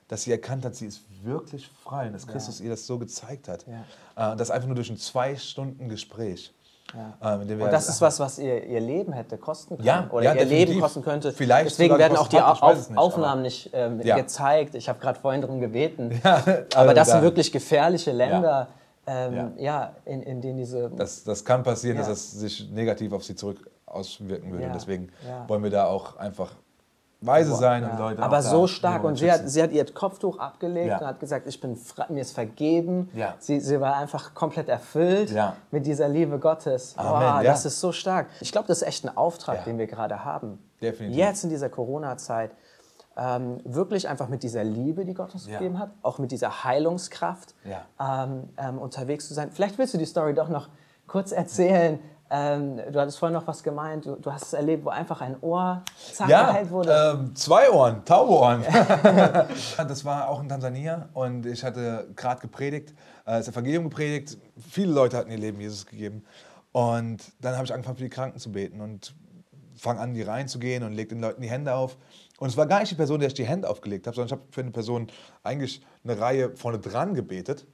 Dass 0.07 0.21
sie 0.21 0.31
erkannt 0.31 0.63
hat, 0.65 0.75
sie 0.75 0.85
ist 0.85 1.01
wirklich 1.23 1.67
frei 1.67 2.05
und 2.07 2.13
dass 2.13 2.27
Christus 2.27 2.59
ja. 2.59 2.65
ihr 2.65 2.71
das 2.71 2.85
so 2.85 2.99
gezeigt 2.99 3.47
hat. 3.47 3.65
Äh, 3.67 4.35
das 4.35 4.51
einfach 4.51 4.67
nur 4.67 4.75
durch 4.75 4.91
ein 4.91 4.97
zwei 4.97 5.35
Stunden 5.35 5.89
Gespräch. 5.89 6.53
Ja. 6.93 7.35
Ähm, 7.35 7.61
und 7.61 7.71
das 7.71 7.89
ist 7.89 7.99
was, 8.01 8.19
was 8.19 8.37
ihr, 8.39 8.63
ihr 8.63 8.79
Leben 8.79 9.11
hätte 9.11 9.37
kosten 9.37 9.75
können. 9.75 9.87
Ja, 9.87 10.07
oder 10.11 10.23
ja, 10.23 10.33
ihr 10.33 10.41
definitiv. 10.41 10.69
Leben 10.69 10.81
kosten 10.81 11.01
könnte. 11.01 11.31
Vielleicht 11.33 11.65
Deswegen 11.65 11.97
werden 11.97 12.17
auch 12.17 12.27
die 12.27 12.39
Auf 12.39 12.89
nicht, 12.89 12.97
Aufnahmen 12.97 13.41
nicht 13.41 13.71
ähm, 13.73 13.99
gezeigt. 13.99 14.75
Ich 14.75 14.87
habe 14.87 14.99
gerade 14.99 15.19
vorhin 15.19 15.41
darum 15.41 15.59
gebeten. 15.59 16.21
also 16.23 16.51
aber 16.75 16.93
das 16.93 17.07
da. 17.07 17.13
sind 17.15 17.23
wirklich 17.23 17.51
gefährliche 17.51 18.11
Länder, 18.11 18.67
ähm, 19.07 19.53
ja. 19.57 19.93
in, 20.05 20.21
in 20.23 20.41
denen 20.41 20.57
diese. 20.57 20.91
Das, 20.91 21.23
das 21.23 21.43
kann 21.43 21.63
passieren, 21.63 21.97
dass 21.97 22.07
es 22.07 22.31
sich 22.31 22.69
negativ 22.71 23.11
auf 23.13 23.23
sie 23.23 23.35
zurück 23.35 23.69
auswirken 23.85 24.51
würde. 24.51 24.71
Deswegen 24.73 25.09
wollen 25.47 25.63
wir 25.63 25.71
da 25.71 25.85
auch 25.85 26.17
einfach 26.17 26.51
weise 27.25 27.55
sein 27.55 27.83
ja. 27.83 27.89
und 27.89 27.99
Leute. 27.99 28.21
Aber 28.21 28.41
so 28.41 28.67
stark. 28.67 29.03
Und 29.03 29.17
sie 29.17 29.31
hat, 29.31 29.49
sie 29.49 29.61
hat 29.61 29.71
ihr 29.71 29.85
Kopftuch 29.85 30.39
abgelegt 30.39 30.87
ja. 30.87 30.99
und 30.99 31.05
hat 31.05 31.19
gesagt, 31.19 31.47
ich 31.47 31.59
bin 31.59 31.77
mir 32.09 32.21
ist 32.21 32.33
vergeben. 32.33 33.09
Ja. 33.13 33.35
Sie, 33.39 33.59
sie 33.59 33.79
war 33.79 33.95
einfach 33.97 34.33
komplett 34.33 34.69
erfüllt 34.69 35.33
mit 35.71 35.85
dieser 35.85 36.07
Liebe 36.07 36.39
Gottes. 36.39 36.95
Amen, 36.97 37.11
Boah, 37.11 37.43
das 37.43 37.65
ist 37.65 37.79
so 37.79 37.91
stark. 37.91 38.27
Ich 38.41 38.51
glaube, 38.51 38.67
das 38.67 38.81
ist 38.81 38.87
echt 38.87 39.05
ein 39.05 39.15
Auftrag, 39.15 39.65
den 39.65 39.77
wir 39.77 39.87
gerade 39.87 40.23
haben. 40.23 40.59
Definitiv. 40.81 41.17
Jetzt 41.17 41.43
in 41.43 41.49
dieser 41.49 41.69
Corona-Zeit. 41.69 42.51
Ähm, 43.17 43.59
wirklich 43.63 44.09
einfach 44.09 44.27
mit 44.27 44.43
dieser 44.43 44.65
Liebe, 44.65 45.05
die 45.05 45.13
Gott 45.13 45.33
uns 45.33 45.47
gegeben 45.47 45.79
hat, 45.79 45.89
auch 46.01 46.19
mit 46.19 46.31
dieser 46.31 46.65
Heilungskraft 46.65 47.55
ähm, 47.65 48.49
ähm, 48.57 48.77
unterwegs 48.77 49.29
zu 49.29 49.33
sein. 49.33 49.51
Vielleicht 49.51 49.77
willst 49.77 49.93
du 49.93 49.97
die 49.97 50.05
Story 50.05 50.33
doch 50.33 50.49
noch 50.49 50.67
kurz 51.07 51.31
erzählen, 51.31 51.99
ähm, 52.29 52.77
du 52.77 52.99
hattest 52.99 53.19
vorhin 53.19 53.33
noch 53.33 53.45
was 53.45 53.61
gemeint, 53.61 54.05
du, 54.05 54.15
du, 54.15 54.31
hast 54.31 54.43
es 54.43 54.53
erlebt, 54.53 54.83
wo 54.83 54.89
einfach 54.89 55.21
ein 55.21 55.37
Ohr 55.41 55.83
zack 56.11 56.27
ja, 56.27 56.47
geheilt 56.47 56.71
wurde. 56.71 57.17
Ähm, 57.19 57.35
zwei 57.35 57.69
Ohren, 57.69 58.03
taube 58.03 58.31
Ohren. 58.31 58.63
das 59.77 60.03
war 60.05 60.29
auch 60.29 60.41
in 60.41 60.49
Tansania 60.49 61.09
und 61.13 61.45
ich 61.45 61.63
hatte 61.63 62.07
gerade 62.15 62.41
gepredigt, 62.41 62.91
äh, 63.25 63.37
das 63.37 63.47
Evangelium 63.47 63.85
gepredigt. 63.85 64.37
Viele 64.69 64.91
Leute 64.91 65.17
hatten 65.17 65.29
ihr 65.29 65.37
Leben 65.37 65.59
Jesus 65.59 65.85
gegeben. 65.85 66.25
Und 66.71 67.19
dann 67.39 67.55
habe 67.55 67.65
ich 67.65 67.73
angefangen, 67.73 67.97
für 67.97 68.03
die 68.03 68.09
Kranken 68.09 68.39
zu 68.39 68.51
beten 68.51 68.81
und 68.81 69.15
fange 69.77 69.99
an, 69.99 70.13
die 70.13 70.23
reinzugehen 70.23 70.83
und 70.83 70.93
lege 70.93 71.09
den 71.09 71.21
Leuten 71.21 71.41
die 71.41 71.49
Hände 71.49 71.75
auf. 71.75 71.97
Und 72.37 72.49
es 72.49 72.57
war 72.57 72.65
gar 72.65 72.79
nicht 72.79 72.91
die 72.91 72.95
Person, 72.95 73.19
der 73.19 73.27
ich 73.27 73.33
die 73.33 73.45
Hände 73.45 73.69
aufgelegt 73.69 74.07
habe, 74.07 74.15
sondern 74.15 74.27
ich 74.27 74.31
habe 74.33 74.51
für 74.51 74.61
eine 74.61 74.71
Person 74.71 75.07
eigentlich 75.43 75.81
eine 76.03 76.19
Reihe 76.19 76.55
vorne 76.55 76.79
dran 76.79 77.13
gebetet. 77.13 77.65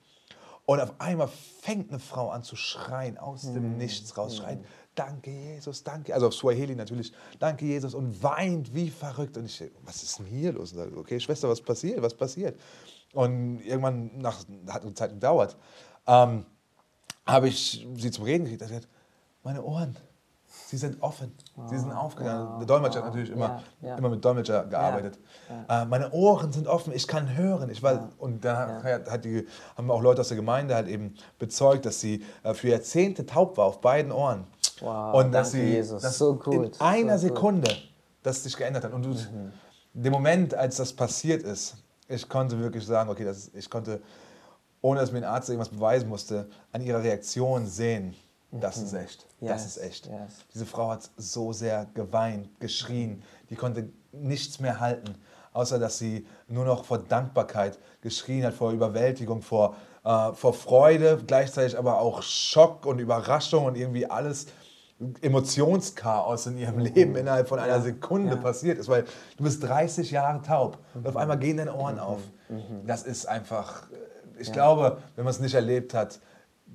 Und 0.65 0.79
auf 0.79 0.93
einmal 0.99 1.27
fängt 1.61 1.89
eine 1.89 1.99
Frau 1.99 2.29
an 2.29 2.43
zu 2.43 2.55
schreien, 2.55 3.17
aus 3.17 3.41
dem 3.41 3.73
mhm. 3.73 3.77
Nichts 3.77 4.17
raus, 4.17 4.37
schreien, 4.37 4.59
mhm. 4.59 4.65
danke 4.95 5.31
Jesus, 5.31 5.83
danke, 5.83 6.13
also 6.13 6.27
auf 6.27 6.33
Swahili 6.33 6.75
natürlich, 6.75 7.11
danke 7.39 7.65
Jesus 7.65 7.93
und 7.93 8.21
weint 8.23 8.73
wie 8.73 8.89
verrückt. 8.89 9.37
Und 9.37 9.45
ich 9.45 9.57
denke, 9.57 9.75
was 9.83 10.03
ist 10.03 10.19
denn 10.19 10.27
hier 10.27 10.53
los? 10.53 10.71
Und 10.71 10.77
sage, 10.77 10.97
okay, 10.97 11.19
Schwester, 11.19 11.49
was 11.49 11.61
passiert, 11.61 12.01
was 12.01 12.13
passiert? 12.13 12.59
Und 13.13 13.59
irgendwann 13.61 14.17
nach, 14.17 14.45
hat 14.67 14.83
eine 14.83 14.93
Zeit 14.93 15.11
gedauert. 15.11 15.57
Ähm, 16.07 16.45
habe 17.25 17.49
ich 17.49 17.85
sie 17.95 18.11
zum 18.11 18.23
Reden 18.23 18.45
gekriegt. 18.45 18.61
Er 18.61 18.81
meine 19.43 19.63
Ohren, 19.63 19.97
sie 20.71 20.77
sind 20.77 21.01
offen, 21.01 21.33
oh, 21.57 21.67
sie 21.67 21.77
sind 21.77 21.91
aufgegangen. 21.91 22.47
Wow, 22.47 22.57
Der 22.59 22.67
Dolmetscher 22.67 22.99
wow, 22.99 23.05
hat 23.07 23.13
natürlich 23.13 23.31
immer, 23.31 23.61
ja. 23.81 23.97
immer 23.97 24.09
mit 24.09 24.23
Dolmetscher 24.23 24.63
gearbeitet. 24.63 25.19
Ja, 25.67 25.83
äh, 25.83 25.85
meine 25.85 26.11
Ohren 26.11 26.53
sind 26.53 26.67
offen, 26.67 26.93
ich 26.93 27.07
kann 27.09 27.35
hören. 27.35 27.69
Ich 27.69 27.83
war, 27.83 28.09
Und 28.17 28.45
dann 28.45 28.81
hat 28.81 29.25
die, 29.25 29.45
haben 29.75 29.91
auch 29.91 30.01
Leute 30.01 30.21
aus 30.21 30.29
der 30.29 30.37
Gemeinde 30.37 30.73
halt 30.73 30.87
eben 30.87 31.15
bezeugt, 31.39 31.85
dass 31.85 31.99
sie 31.99 32.23
äh, 32.43 32.53
für 32.53 32.69
Jahrzehnte 32.69 33.25
taub 33.25 33.57
war 33.57 33.65
auf 33.65 33.81
beiden 33.81 34.13
Ohren. 34.13 34.47
Wow, 34.79 35.13
und 35.15 35.33
dass 35.33 35.51
sie 35.51 35.61
Jesus. 35.61 36.01
Dass 36.01 36.17
so 36.17 36.39
cool. 36.45 36.65
in 36.67 36.71
einer 36.79 37.19
so 37.19 37.27
Sekunde 37.27 37.69
cool. 37.69 37.77
das 38.23 38.43
sich 38.43 38.55
geändert 38.55 38.85
hat. 38.85 38.93
Und 38.93 39.03
du, 39.03 39.09
mhm. 39.09 39.51
dem 39.93 40.13
Moment, 40.13 40.53
als 40.53 40.77
das 40.77 40.93
passiert 40.93 41.43
ist, 41.43 41.75
ich 42.07 42.29
konnte 42.29 42.57
wirklich 42.57 42.85
sagen, 42.85 43.09
okay, 43.09 43.25
das 43.25 43.39
ist, 43.39 43.55
ich 43.55 43.69
konnte, 43.69 44.01
ohne 44.79 45.01
dass 45.01 45.11
mir 45.11 45.19
ein 45.19 45.25
Arzt 45.25 45.49
irgendwas 45.49 45.69
beweisen 45.69 46.07
musste, 46.07 46.49
an 46.71 46.81
ihrer 46.81 47.03
Reaktion 47.03 47.65
sehen, 47.65 48.15
das 48.51 48.77
ist 48.77 48.93
mhm. 48.93 48.99
echt. 48.99 49.25
Yes. 49.39 49.51
Das 49.51 49.65
ist 49.65 49.77
echt. 49.77 50.07
Yes. 50.07 50.45
Diese 50.53 50.65
Frau 50.65 50.89
hat 50.89 51.09
so 51.17 51.53
sehr 51.53 51.87
geweint, 51.93 52.59
geschrien. 52.59 53.23
Die 53.49 53.55
konnte 53.55 53.89
nichts 54.11 54.59
mehr 54.59 54.79
halten, 54.79 55.15
außer 55.53 55.79
dass 55.79 55.97
sie 55.97 56.27
nur 56.47 56.65
noch 56.65 56.83
vor 56.83 56.97
Dankbarkeit 56.97 57.79
geschrien 58.01 58.45
hat, 58.45 58.53
vor 58.53 58.71
Überwältigung, 58.71 59.41
vor, 59.41 59.75
äh, 60.03 60.33
vor 60.33 60.53
Freude, 60.53 61.21
gleichzeitig 61.25 61.77
aber 61.77 61.99
auch 61.99 62.21
Schock 62.21 62.85
und 62.85 62.99
Überraschung 62.99 63.65
und 63.65 63.77
irgendwie 63.77 64.05
alles 64.05 64.47
Emotionschaos 65.21 66.47
in 66.47 66.57
ihrem 66.57 66.79
Leben 66.79 67.15
innerhalb 67.15 67.47
von 67.47 67.59
einer 67.59 67.81
Sekunde 67.81 68.35
ja. 68.35 68.41
passiert 68.41 68.77
ist, 68.77 68.87
weil 68.87 69.05
du 69.37 69.43
bist 69.43 69.63
30 69.63 70.11
Jahre 70.11 70.41
taub 70.41 70.77
und 70.93 71.07
auf 71.07 71.17
einmal 71.17 71.39
gehen 71.39 71.57
deine 71.57 71.73
Ohren 71.73 71.99
auf. 71.99 72.19
Mhm. 72.49 72.85
Das 72.85 73.03
ist 73.03 73.25
einfach, 73.25 73.87
ich 74.37 74.47
ja. 74.47 74.53
glaube, 74.53 74.97
wenn 75.15 75.23
man 75.23 75.31
es 75.31 75.39
nicht 75.39 75.55
erlebt 75.55 75.93
hat, 75.93 76.19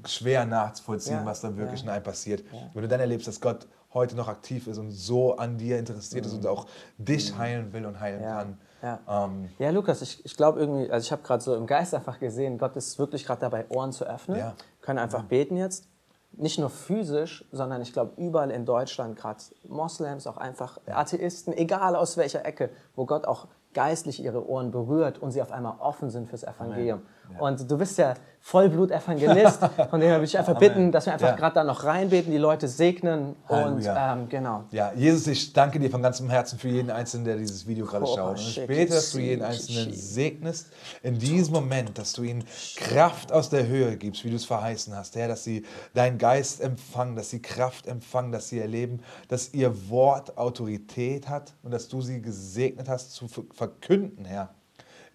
schwer 0.08 0.44
nachzuvollziehen, 0.44 1.18
ja. 1.18 1.26
was 1.26 1.40
da 1.40 1.56
wirklich 1.56 1.82
in 1.82 1.88
einem 1.88 2.02
passiert. 2.02 2.44
Wenn 2.72 2.82
du 2.82 2.88
dann 2.88 3.00
erlebst, 3.00 3.28
dass 3.28 3.40
Gott 3.40 3.66
heute 3.94 4.14
noch 4.14 4.28
aktiv 4.28 4.66
ist 4.66 4.78
und 4.78 4.90
so 4.90 5.36
an 5.36 5.56
dir 5.56 5.78
interessiert 5.78 6.24
mhm. 6.24 6.30
ist 6.30 6.36
und 6.36 6.46
auch 6.46 6.66
dich 6.98 7.32
mhm. 7.32 7.38
heilen 7.38 7.72
will 7.72 7.86
und 7.86 7.98
heilen 7.98 8.22
kann. 8.22 8.58
Ja, 8.82 9.00
ähm, 9.08 9.48
ja 9.58 9.70
Lukas, 9.70 10.02
ich, 10.02 10.24
ich 10.24 10.36
glaube 10.36 10.60
irgendwie, 10.60 10.90
also 10.90 11.04
ich 11.04 11.12
habe 11.12 11.22
gerade 11.22 11.42
so 11.42 11.56
im 11.56 11.66
Geist 11.66 11.94
einfach 11.94 12.20
gesehen, 12.20 12.58
Gott 12.58 12.76
ist 12.76 12.98
wirklich 12.98 13.24
gerade 13.24 13.40
dabei, 13.40 13.64
Ohren 13.70 13.92
zu 13.92 14.04
öffnen. 14.04 14.38
Ja. 14.38 14.54
Können 14.82 14.98
einfach 14.98 15.22
mhm. 15.22 15.28
beten 15.28 15.56
jetzt 15.56 15.88
nicht 16.32 16.58
nur 16.58 16.70
physisch, 16.70 17.44
sondern 17.50 17.80
ich 17.80 17.92
glaube 17.92 18.12
überall 18.16 18.50
in 18.50 18.66
Deutschland, 18.66 19.16
gerade 19.16 19.42
Moslems, 19.66 20.26
auch 20.26 20.36
einfach 20.36 20.78
Atheisten, 20.86 21.54
egal 21.54 21.96
aus 21.96 22.16
welcher 22.18 22.44
Ecke, 22.44 22.70
wo 22.94 23.06
Gott 23.06 23.24
auch 23.24 23.46
geistlich 23.72 24.22
ihre 24.22 24.46
Ohren 24.48 24.70
berührt 24.70 25.18
und 25.18 25.30
sie 25.30 25.42
auf 25.42 25.52
einmal 25.52 25.76
offen 25.80 26.10
sind 26.10 26.28
fürs 26.28 26.44
Evangelium. 26.44 27.02
Ja. 27.34 27.40
Und 27.40 27.70
du 27.70 27.78
bist 27.78 27.98
ja 27.98 28.14
Vollblut-Evangelist, 28.46 29.58
von 29.90 29.98
dem 29.98 30.10
würde 30.10 30.24
ich 30.24 30.38
einfach 30.38 30.56
bitten, 30.56 30.92
dass 30.92 31.06
wir 31.06 31.14
einfach 31.14 31.30
ja. 31.30 31.34
gerade 31.34 31.56
da 31.56 31.64
noch 31.64 31.82
reinbeten, 31.82 32.30
die 32.30 32.38
Leute 32.38 32.68
segnen 32.68 33.34
Halleluja. 33.48 34.12
und 34.12 34.20
ähm, 34.20 34.28
genau. 34.28 34.62
Ja, 34.70 34.92
Jesus, 34.94 35.26
ich 35.26 35.52
danke 35.52 35.80
dir 35.80 35.90
von 35.90 36.00
ganzem 36.00 36.30
Herzen 36.30 36.56
für 36.56 36.68
jeden 36.68 36.90
Einzelnen, 36.90 37.24
der 37.24 37.38
dieses 37.38 37.66
Video 37.66 37.86
gerade 37.86 38.06
schaut. 38.06 38.38
Und 38.38 38.46
ich 38.46 38.64
bete, 38.64 38.94
dass 38.94 39.10
du 39.10 39.18
jeden 39.18 39.42
Einzelnen 39.42 39.92
segnest 39.92 40.68
in 41.02 41.18
diesem 41.18 41.54
Moment, 41.54 41.98
dass 41.98 42.12
du 42.12 42.22
ihnen 42.22 42.44
Kraft 42.76 43.32
aus 43.32 43.50
der 43.50 43.66
Höhe 43.66 43.96
gibst, 43.96 44.24
wie 44.24 44.30
du 44.30 44.36
es 44.36 44.44
verheißen 44.44 44.94
hast, 44.94 45.16
Herr, 45.16 45.26
dass 45.26 45.42
sie 45.42 45.64
deinen 45.94 46.16
Geist 46.16 46.60
empfangen, 46.60 47.16
dass 47.16 47.30
sie 47.30 47.42
Kraft 47.42 47.88
empfangen, 47.88 48.30
dass 48.30 48.48
sie 48.48 48.60
erleben, 48.60 49.00
dass 49.26 49.54
ihr 49.54 49.90
Wort 49.90 50.38
Autorität 50.38 51.28
hat 51.28 51.52
und 51.64 51.72
dass 51.72 51.88
du 51.88 52.00
sie 52.00 52.22
gesegnet 52.22 52.88
hast 52.88 53.10
zu 53.10 53.26
verkünden, 53.26 54.24
Herr 54.24 54.50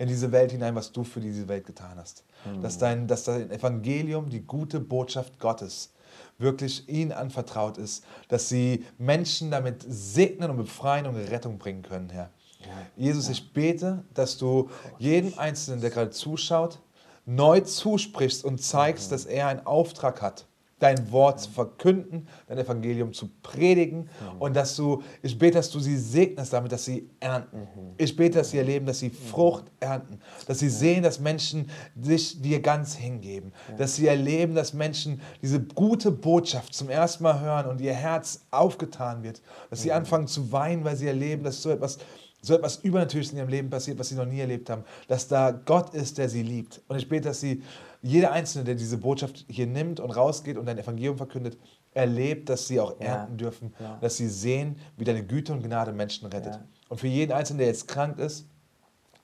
in 0.01 0.07
diese 0.07 0.31
Welt 0.31 0.51
hinein, 0.51 0.75
was 0.75 0.91
du 0.91 1.03
für 1.03 1.19
diese 1.19 1.47
Welt 1.47 1.65
getan 1.65 1.97
hast. 1.97 2.23
Mhm. 2.45 2.61
Dass, 2.61 2.79
dein, 2.79 3.07
dass 3.07 3.23
dein 3.23 3.51
Evangelium, 3.51 4.29
die 4.29 4.41
gute 4.41 4.79
Botschaft 4.79 5.39
Gottes, 5.39 5.93
wirklich 6.39 6.89
ihnen 6.89 7.11
anvertraut 7.11 7.77
ist, 7.77 8.03
dass 8.27 8.49
sie 8.49 8.83
Menschen 8.97 9.51
damit 9.51 9.85
segnen 9.87 10.49
und 10.49 10.57
befreien 10.57 11.05
und 11.05 11.15
Rettung 11.15 11.59
bringen 11.59 11.83
können, 11.83 12.09
Herr. 12.09 12.31
Ja. 12.59 12.67
Jesus, 12.97 13.29
ich 13.29 13.53
bete, 13.53 14.03
dass 14.15 14.37
du 14.37 14.69
jedem 14.97 15.37
Einzelnen, 15.37 15.81
der 15.81 15.91
gerade 15.91 16.09
zuschaut, 16.09 16.79
neu 17.25 17.61
zusprichst 17.61 18.43
und 18.43 18.61
zeigst, 18.61 19.09
mhm. 19.09 19.11
dass 19.11 19.25
er 19.25 19.47
einen 19.47 19.65
Auftrag 19.67 20.21
hat 20.21 20.47
dein 20.81 21.11
Wort 21.11 21.39
zu 21.39 21.51
verkünden, 21.51 22.27
dein 22.47 22.57
Evangelium 22.57 23.13
zu 23.13 23.29
predigen. 23.43 24.09
Und 24.39 24.55
dass 24.55 24.75
du, 24.75 25.03
ich 25.21 25.37
bete, 25.37 25.53
dass 25.53 25.69
du 25.69 25.79
sie 25.79 25.95
segnest 25.95 26.51
damit, 26.53 26.71
dass 26.71 26.85
sie 26.85 27.07
ernten. 27.19 27.67
Ich 27.97 28.15
bete, 28.15 28.39
dass 28.39 28.49
sie 28.49 28.57
erleben, 28.57 28.87
dass 28.87 28.99
sie 28.99 29.11
Frucht 29.11 29.65
ernten, 29.79 30.19
dass 30.47 30.59
sie 30.59 30.69
sehen, 30.69 31.03
dass 31.03 31.19
Menschen 31.19 31.69
sich 32.01 32.41
dir 32.41 32.61
ganz 32.61 32.95
hingeben, 32.95 33.53
dass 33.77 33.95
sie 33.95 34.07
erleben, 34.07 34.55
dass 34.55 34.73
Menschen 34.73 35.21
diese 35.41 35.61
gute 35.61 36.09
Botschaft 36.09 36.73
zum 36.73 36.89
ersten 36.89 37.23
Mal 37.23 37.39
hören 37.39 37.67
und 37.67 37.79
ihr 37.79 37.93
Herz 37.93 38.45
aufgetan 38.49 39.21
wird, 39.21 39.41
dass 39.69 39.83
sie 39.83 39.91
anfangen 39.91 40.27
zu 40.27 40.51
weinen, 40.51 40.83
weil 40.83 40.95
sie 40.95 41.07
erleben, 41.07 41.43
dass 41.43 41.61
so 41.61 41.69
etwas 41.69 41.99
so 42.41 42.55
etwas 42.55 42.77
Übernatürliches 42.77 43.33
in 43.33 43.37
ihrem 43.37 43.49
Leben 43.49 43.69
passiert, 43.69 43.99
was 43.99 44.09
sie 44.09 44.15
noch 44.15 44.25
nie 44.25 44.39
erlebt 44.39 44.69
haben, 44.71 44.83
dass 45.07 45.27
da 45.27 45.51
Gott 45.51 45.93
ist, 45.93 46.17
der 46.17 46.27
sie 46.27 46.41
liebt. 46.41 46.81
Und 46.87 46.97
ich 46.97 47.07
bete, 47.07 47.29
dass 47.29 47.39
sie 47.39 47.61
jeder 48.01 48.31
Einzelne, 48.31 48.65
der 48.65 48.75
diese 48.75 48.97
Botschaft 48.97 49.45
hier 49.47 49.67
nimmt 49.67 49.99
und 49.99 50.11
rausgeht 50.11 50.57
und 50.57 50.65
dein 50.65 50.77
Evangelium 50.77 51.17
verkündet, 51.17 51.57
erlebt, 51.93 52.49
dass 52.49 52.67
sie 52.67 52.79
auch 52.79 52.99
ernten 52.99 53.33
ja. 53.33 53.37
dürfen, 53.37 53.73
ja. 53.79 53.97
dass 54.01 54.17
sie 54.17 54.27
sehen, 54.27 54.77
wie 54.97 55.03
deine 55.03 55.23
Güte 55.23 55.53
und 55.53 55.63
Gnade 55.63 55.91
Menschen 55.91 56.27
rettet. 56.27 56.55
Ja. 56.55 56.63
Und 56.89 56.99
für 56.99 57.07
jeden 57.07 57.31
Einzelnen, 57.31 57.59
der 57.59 57.67
jetzt 57.67 57.87
krank 57.87 58.17
ist, 58.17 58.47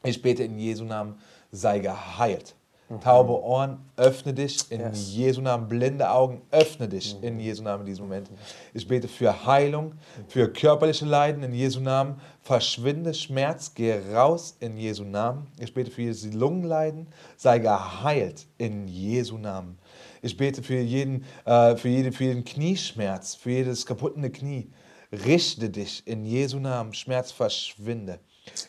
ich 0.04 0.22
bete 0.22 0.44
in 0.44 0.60
Jesu 0.60 0.84
Namen, 0.84 1.16
sei 1.52 1.80
geheilt. 1.80 2.56
Mhm. 2.90 3.02
Taube 3.02 3.42
Ohren, 3.44 3.80
öffne 3.98 4.34
dich 4.34 4.72
in 4.72 4.80
yes. 4.80 5.14
Jesu 5.14 5.42
Namen. 5.42 5.68
Blinde 5.68 6.10
Augen, 6.10 6.42
öffne 6.52 6.88
dich 6.88 7.18
mhm. 7.18 7.24
in 7.24 7.40
Jesu 7.40 7.64
Namen 7.64 7.82
in 7.82 7.88
diesem 7.88 8.06
Moment. 8.06 8.30
Ich 8.74 8.88
bete 8.88 9.08
für 9.08 9.46
Heilung, 9.46 9.96
für 10.30 10.52
körperliche 10.52 11.06
Leiden 11.06 11.44
in 11.44 11.54
Jesu 11.54 11.82
Namen. 11.82 12.22
Verschwinde 12.42 13.14
Schmerz, 13.14 13.74
gehe 13.74 14.14
raus 14.14 14.56
in 14.62 14.78
Jesu 14.78 15.04
Namen. 15.04 15.48
Ich 15.60 15.74
bete 15.74 15.92
für 15.92 16.04
jedes 16.04 16.34
Lungenleiden, 16.34 17.08
sei 17.36 17.60
geheilt 17.60 18.48
in 18.58 18.88
Jesu 18.88 19.38
Namen. 19.38 19.78
Ich 20.22 20.38
bete 20.38 20.64
für 20.64 20.80
jeden, 20.80 21.26
äh, 21.46 21.76
für, 21.76 21.90
jede, 21.90 22.12
für 22.12 22.24
jeden 22.24 22.46
Knieschmerz, 22.46 23.36
für 23.36 23.52
jedes 23.52 23.86
kaputte 23.86 24.30
Knie. 24.30 24.72
Richte 25.12 25.70
dich 25.70 26.06
in 26.06 26.26
Jesu 26.26 26.60
Namen. 26.60 26.94
Schmerz 26.94 27.32
verschwinde. 27.32 28.20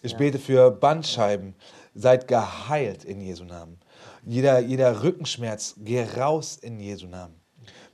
Ich 0.02 0.12
ja. 0.12 0.18
bete 0.18 0.38
für 0.38 0.70
Bandscheiben. 0.70 1.54
Seid 1.94 2.28
geheilt 2.28 3.04
in 3.04 3.20
Jesu 3.20 3.44
Namen. 3.44 3.78
Jeder, 4.28 4.58
jeder 4.58 5.02
Rückenschmerz, 5.02 5.74
geh 5.78 6.02
raus 6.02 6.58
in 6.58 6.78
Jesu 6.78 7.06
Namen. 7.06 7.34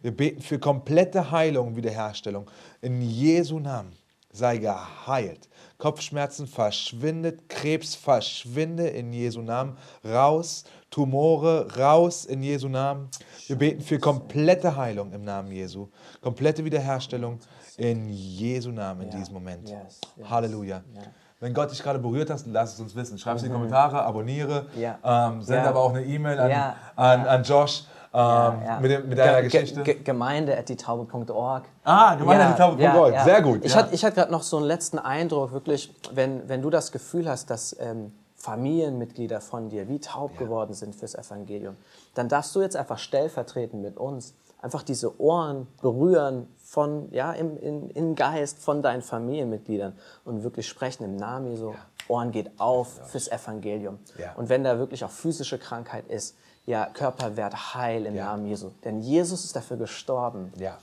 Wir 0.03 0.11
beten 0.11 0.43
für 0.43 0.59
komplette 0.59 1.31
Heilung, 1.31 1.77
Wiederherstellung. 1.77 2.51
In 2.83 3.01
Jesu 3.03 3.61
Namen 3.61 3.93
sei 4.33 4.59
geheilt. 4.59 5.49
Kopfschmerzen 5.79 6.49
verschwindet, 6.49 7.49
Krebs 7.49 7.95
verschwinde 7.95 8.89
in 8.89 9.13
Jesu 9.13 9.43
Namen. 9.43 9.79
Raus, 10.05 10.65
Tumore 10.91 11.73
raus 11.77 12.25
in 12.25 12.43
Jesu 12.43 12.69
Namen. 12.69 13.11
Wir 13.47 13.57
beten 13.57 13.81
für 13.81 14.01
komplette 14.01 14.77
Heilung 14.77 15.13
im 15.13 15.23
Namen 15.23 15.53
Jesu. 15.53 15.89
Komplette 16.21 16.65
Wiederherstellung 16.65 17.39
in 17.77 18.09
Jesu 18.09 18.73
Namen 18.73 19.03
in 19.03 19.11
diesem 19.17 19.35
Moment. 19.35 19.73
Halleluja. 20.25 20.83
Wenn 21.41 21.53
Gott 21.53 21.71
dich 21.71 21.83
gerade 21.83 21.99
berührt 21.99 22.31
hat, 22.31 22.43
lass 22.47 22.75
es 22.75 22.81
uns 22.81 22.95
wissen. 22.95 23.19
Schreib 23.19 23.37
es 23.37 23.43
in 23.43 23.49
die 23.49 23.51
mhm. 23.51 23.59
Kommentare, 23.59 24.03
abonniere, 24.03 24.67
ja. 24.77 24.99
ähm, 25.05 25.43
send 25.43 25.65
ja. 25.65 25.69
aber 25.69 25.81
auch 25.81 25.91
eine 25.91 26.05
E-Mail 26.05 26.39
an, 26.39 26.51
ja. 26.51 26.77
an, 26.97 27.27
an, 27.27 27.43
Josh. 27.43 27.85
Ähm, 28.15 28.81
mit, 28.81 28.91
dem, 28.93 29.09
mit 29.09 29.19
deiner 29.19 29.43
Ge 29.43 29.51
Geschichte. 29.51 29.83
Ge 29.83 30.03
Gemeinde 30.03 30.57
at 30.57 30.69
dietaube.org. 30.69 31.65
Ah, 31.83 32.15
Gemeinde 32.15 32.45
at 32.45 32.59
dietaube.org. 32.59 33.21
Sehr 33.25 33.43
gut. 33.43 33.65
Ich 33.65 33.75
hatte, 33.75 33.93
ich 33.93 34.05
hatte 34.05 34.15
gerade 34.15 34.31
noch 34.31 34.43
so 34.45 34.57
einen 34.59 34.67
letzten 34.67 35.01
Eindruck, 35.01 35.53
wirklich, 35.53 35.93
wenn, 36.13 36.49
wenn 36.49 36.63
du 36.63 36.71
das 36.71 36.93
Gefühl 36.93 37.29
hast, 37.29 37.51
dass 37.51 37.77
ähm, 37.81 38.13
Familienmitglieder 38.37 39.41
von 39.41 39.69
dir 39.69 39.89
wie 39.89 39.99
taub 39.99 40.39
geworden 40.39 40.75
sind 40.75 40.95
fürs 40.95 41.15
Evangelium, 41.15 41.77
dann 42.15 42.29
darfst 42.29 42.55
du 42.55 42.61
jetzt 42.61 42.77
einfach 42.77 42.99
stellvertretend 42.99 43.83
mit 43.83 43.97
uns 43.97 44.35
einfach 44.65 44.83
diese 44.83 45.21
Ohren 45.21 45.67
berühren 45.83 46.49
von, 46.75 47.09
ja, 47.13 47.33
im, 47.33 47.57
in, 47.57 47.91
im 47.91 48.15
Geist 48.17 48.59
von 48.59 48.83
deinen 48.83 49.03
Familienmitgliedern 49.03 49.93
und 50.25 50.43
wirklich 50.43 50.69
sprechen 50.69 51.05
im 51.05 51.15
Namen 51.15 51.53
Jesu. 51.53 51.71
Ja. 51.71 51.77
Ohren 52.09 52.33
geht 52.33 52.51
auf 52.59 52.99
ja. 52.99 53.05
fürs 53.05 53.29
Evangelium. 53.29 53.99
Ja. 54.19 54.35
Und 54.35 54.49
wenn 54.49 54.65
da 54.65 54.77
wirklich 54.79 55.05
auch 55.05 55.11
physische 55.11 55.57
Krankheit 55.57 56.09
ist, 56.09 56.37
ja, 56.67 56.87
Körper 56.87 57.37
wird 57.37 57.75
heil 57.75 58.07
im 58.07 58.17
Namen 58.17 58.47
Jesu. 58.47 58.71
Denn 58.85 59.01
Jesus 59.01 59.45
ist 59.45 59.55
dafür 59.55 59.77
gestorben. 59.77 60.53
Ja. 60.57 60.77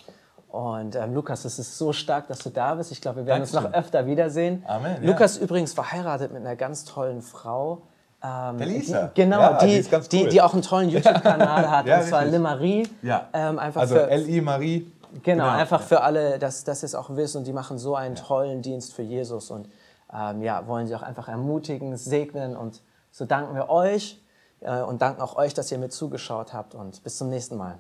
Und 0.48 0.96
ähm, 0.96 1.14
Lukas, 1.14 1.44
es 1.44 1.60
ist 1.60 1.78
so 1.78 1.92
stark, 1.92 2.28
dass 2.28 2.40
du 2.40 2.50
da 2.50 2.76
bist. 2.76 2.92
Ich 2.92 3.02
glaube, 3.02 3.18
wir 3.18 3.26
werden 3.26 3.42
Dankeschön. 3.42 3.66
uns 3.66 3.74
noch 3.74 3.74
öfter 3.78 4.06
wiedersehen. 4.06 4.64
Amen. 4.68 5.04
Lukas 5.04 5.38
übrigens 5.38 5.74
verheiratet 5.74 6.32
mit 6.32 6.42
einer 6.42 6.56
ganz 6.56 6.86
tollen 6.86 7.22
Frau. 7.22 7.82
Ähm, 8.24 8.58
Lisa. 8.60 9.08
Die, 9.08 9.22
genau, 9.22 9.40
ja, 9.40 9.58
die, 9.58 9.82
die, 9.82 9.96
cool. 9.96 10.02
die, 10.12 10.28
die, 10.30 10.42
auch 10.42 10.54
einen 10.54 10.62
tollen 10.62 10.90
YouTube-Kanal 10.96 11.70
hat, 11.70 11.86
ja, 11.86 12.00
und 12.00 12.06
zwar 12.06 12.26
Limarie. 12.26 12.88
Ja. 13.02 13.28
Ähm, 13.34 13.60
einfach 13.60 13.82
also 13.82 13.96
L-I 13.98 14.42
Marie. 14.42 14.92
Genau, 15.24 15.44
genau, 15.44 15.50
einfach 15.50 15.82
für 15.82 16.02
alle, 16.02 16.40
dass, 16.40 16.64
dass 16.64 16.82
sie 16.82 16.86
es 16.86 16.96
auch 16.96 17.16
wissen 17.16 17.40
und 17.40 17.48
die 17.48 17.54
machen 17.54 17.78
so 17.78 17.96
einen 17.96 18.16
tollen 18.16 18.62
Dienst 18.62 18.94
für 18.94 19.02
Jesus 19.02 19.52
und 19.52 19.68
ähm, 20.14 20.42
ja, 20.42 20.66
wollen 20.68 20.88
sie 20.88 20.96
auch 20.96 21.02
einfach 21.02 21.28
ermutigen, 21.28 21.98
segnen 21.98 22.56
und 22.56 22.82
so 23.12 23.26
danken 23.26 23.56
wir 23.56 23.70
euch 23.70 24.22
äh, 24.62 24.82
und 24.82 25.02
danken 25.02 25.22
auch 25.22 25.36
euch, 25.36 25.54
dass 25.54 25.70
ihr 25.72 25.78
mit 25.78 25.92
zugeschaut 25.92 26.54
habt 26.54 26.76
und 26.76 27.04
bis 27.04 27.18
zum 27.18 27.30
nächsten 27.30 27.58
Mal. 27.58 27.78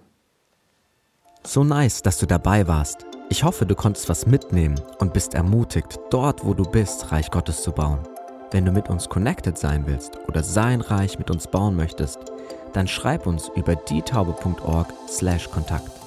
So 1.43 1.63
nice, 1.63 2.03
dass 2.03 2.17
du 2.17 2.25
dabei 2.25 2.67
warst. 2.67 3.05
Ich 3.29 3.45
hoffe, 3.45 3.65
du 3.65 3.75
konntest 3.75 4.09
was 4.09 4.25
mitnehmen 4.25 4.77
und 5.00 5.13
bist 5.13 5.33
ermutigt, 5.33 5.97
dort, 6.09 6.45
wo 6.45 6.53
du 6.53 6.63
bist, 6.63 7.13
Reich 7.13 7.31
Gottes 7.31 7.63
zu 7.63 7.71
bauen. 7.71 8.00
Wenn 8.51 8.65
du 8.65 8.73
mit 8.73 8.89
uns 8.89 9.07
connected 9.07 9.57
sein 9.57 9.88
willst 9.88 10.19
oder 10.27 10.43
sein 10.43 10.81
Reich 10.81 11.17
mit 11.17 11.31
uns 11.31 11.47
bauen 11.47 11.77
möchtest, 11.77 12.19
dann 12.73 12.88
schreib 12.88 13.25
uns 13.25 13.47
über 13.55 13.77
dietaube.org/kontakt. 13.77 16.00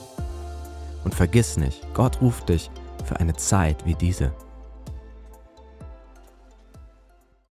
Und 1.04 1.14
vergiss 1.14 1.56
nicht, 1.56 1.86
Gott 1.94 2.20
ruft 2.20 2.48
dich 2.48 2.70
für 3.04 3.20
eine 3.20 3.34
Zeit 3.34 3.84
wie 3.86 3.94
diese. 3.94 4.32